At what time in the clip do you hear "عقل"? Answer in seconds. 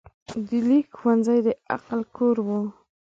1.73-2.01